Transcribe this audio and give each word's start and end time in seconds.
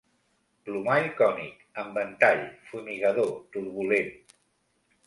Plomall 0.69 1.09
cònic, 1.19 1.61
en 1.83 1.93
ventall, 1.99 2.43
fumigador, 2.73 3.31
turbulent. 3.59 4.13